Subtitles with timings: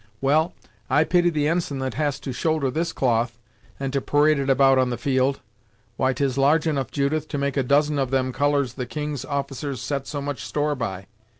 [0.19, 0.55] "Well,
[0.89, 3.37] I pity the ensign that has to shoulder this cloth,
[3.79, 5.41] and to parade it about on the field.
[5.95, 9.79] Why 'tis large enough, Judith, to make a dozen of them colours the King's officers
[9.79, 11.05] set so much store by.